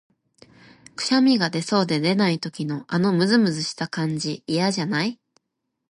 [0.95, 5.19] くしゃみが出そうで出ない時の、あのむずむずした感じ、嫌じゃない？